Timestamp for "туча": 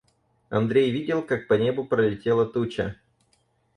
2.47-2.95